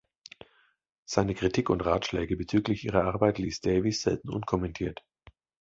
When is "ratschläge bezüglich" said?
1.85-2.83